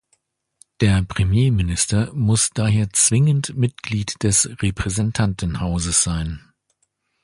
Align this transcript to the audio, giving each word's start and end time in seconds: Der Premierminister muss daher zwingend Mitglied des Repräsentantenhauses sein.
Der 0.79 1.03
Premierminister 1.03 2.11
muss 2.15 2.49
daher 2.49 2.89
zwingend 2.91 3.55
Mitglied 3.55 4.15
des 4.23 4.49
Repräsentantenhauses 4.59 6.01
sein. 6.03 6.43